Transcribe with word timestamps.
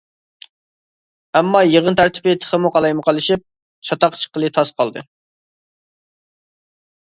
ئەمما 1.39 1.61
يىغىن 1.71 1.97
تەرتىپى 1.99 2.33
تېخىمۇ 2.45 2.73
قالايمىقانلىشىپ، 2.79 3.45
چاتاق 3.91 4.19
چىققىلى 4.25 4.53
تاس 4.59 4.75
قالدى. 4.81 5.07